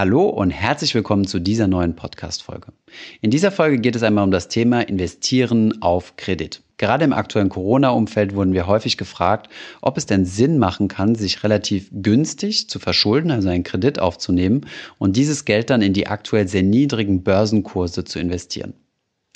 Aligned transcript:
Hallo 0.00 0.30
und 0.30 0.48
herzlich 0.48 0.94
willkommen 0.94 1.26
zu 1.26 1.40
dieser 1.40 1.68
neuen 1.68 1.94
Podcast-Folge. 1.94 2.68
In 3.20 3.30
dieser 3.30 3.52
Folge 3.52 3.78
geht 3.78 3.96
es 3.96 4.02
einmal 4.02 4.24
um 4.24 4.30
das 4.30 4.48
Thema 4.48 4.80
Investieren 4.80 5.82
auf 5.82 6.16
Kredit. 6.16 6.62
Gerade 6.78 7.04
im 7.04 7.12
aktuellen 7.12 7.50
Corona-Umfeld 7.50 8.34
wurden 8.34 8.54
wir 8.54 8.66
häufig 8.66 8.96
gefragt, 8.96 9.50
ob 9.82 9.98
es 9.98 10.06
denn 10.06 10.24
Sinn 10.24 10.56
machen 10.56 10.88
kann, 10.88 11.16
sich 11.16 11.44
relativ 11.44 11.90
günstig 11.92 12.70
zu 12.70 12.78
verschulden, 12.78 13.30
also 13.30 13.50
einen 13.50 13.62
Kredit 13.62 13.98
aufzunehmen 13.98 14.62
und 14.96 15.16
dieses 15.16 15.44
Geld 15.44 15.68
dann 15.68 15.82
in 15.82 15.92
die 15.92 16.06
aktuell 16.06 16.48
sehr 16.48 16.62
niedrigen 16.62 17.22
Börsenkurse 17.22 18.02
zu 18.02 18.18
investieren. 18.20 18.72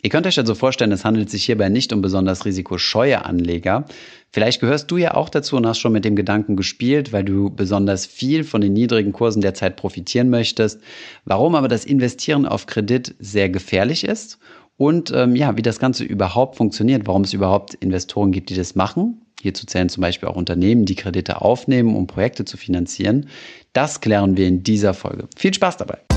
Ihr 0.05 0.11
könnt 0.11 0.27
euch 0.27 0.39
also 0.39 0.55
vorstellen, 0.55 0.93
es 0.93 1.07
handelt 1.07 1.30
sich 1.30 1.46
hierbei 1.46 1.71
nicht 1.71 1.91
um 1.91 2.02
besonders 2.02 2.45
risikoscheue 2.45 3.25
Anleger. 3.25 3.86
Vielleicht 4.30 4.61
gehörst 4.61 4.91
du 4.91 4.98
ja 4.98 5.14
auch 5.14 5.30
dazu 5.30 5.57
und 5.57 5.66
hast 5.66 5.79
schon 5.79 5.93
mit 5.93 6.04
dem 6.04 6.14
Gedanken 6.14 6.57
gespielt, 6.57 7.14
weil 7.14 7.25
du 7.25 7.48
besonders 7.48 8.04
viel 8.04 8.45
von 8.45 8.61
den 8.61 8.75
niedrigen 8.75 9.12
Kursen 9.12 9.40
derzeit 9.40 9.77
profitieren 9.77 10.29
möchtest. 10.29 10.82
Warum 11.25 11.54
aber 11.54 11.68
das 11.68 11.86
Investieren 11.86 12.45
auf 12.45 12.67
Kredit 12.67 13.14
sehr 13.18 13.49
gefährlich 13.49 14.04
ist 14.04 14.39
und 14.77 15.11
ähm, 15.11 15.36
ja, 15.36 15.57
wie 15.57 15.63
das 15.63 15.79
Ganze 15.79 16.05
überhaupt 16.05 16.57
funktioniert, 16.57 17.07
warum 17.07 17.22
es 17.22 17.32
überhaupt 17.32 17.72
Investoren 17.72 18.30
gibt, 18.30 18.50
die 18.50 18.57
das 18.57 18.75
machen. 18.75 19.22
Hierzu 19.41 19.64
zählen 19.64 19.89
zum 19.89 20.02
Beispiel 20.02 20.29
auch 20.29 20.36
Unternehmen, 20.36 20.85
die 20.85 20.96
Kredite 20.96 21.41
aufnehmen, 21.41 21.96
um 21.96 22.07
Projekte 22.07 22.44
zu 22.44 22.58
finanzieren. 22.58 23.30
Das 23.72 24.02
klären 24.02 24.36
wir 24.36 24.49
in 24.49 24.63
dieser 24.63 24.93
Folge. 24.93 25.29
Viel 25.35 25.55
Spaß 25.55 25.79
dabei! 25.79 26.14